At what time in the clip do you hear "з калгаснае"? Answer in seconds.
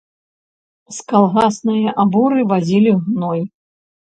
0.99-1.93